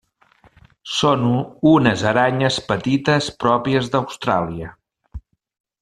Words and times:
Són 0.93 1.27
unes 1.73 2.05
aranyes 2.13 2.57
petites 2.71 3.29
pròpies 3.45 3.93
d'Austràlia. 3.97 4.73